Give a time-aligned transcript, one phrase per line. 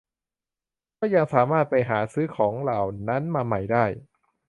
[0.99, 3.85] ก็ยังสามารถไปหาซื้อของเหล่านั้นมาใหม่ได้